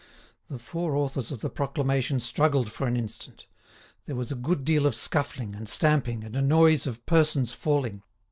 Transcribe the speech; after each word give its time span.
The 0.47 0.57
four 0.57 0.95
authors 0.95 1.29
of 1.31 1.41
the 1.41 1.49
proclamation 1.51 2.19
struggled 2.19 2.71
for 2.71 2.87
an 2.87 2.97
instant. 2.97 3.45
There 4.07 4.15
was 4.15 4.31
a 4.31 4.35
good 4.35 4.65
deal 4.65 4.87
of 4.87 4.95
scuffling 4.95 5.53
and 5.53 5.69
stamping, 5.69 6.23
and 6.23 6.35
a 6.35 6.41
noise 6.41 6.87
of 6.87 7.05
persons 7.05 7.53
falling. 7.53 8.01